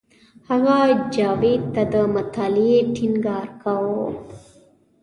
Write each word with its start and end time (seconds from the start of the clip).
هغه 0.49 0.77
جاوید 1.15 1.63
ته 1.75 1.83
د 1.93 1.95
مطالعې 2.15 2.79
ټینګار 2.95 3.47
کاوه 3.61 4.05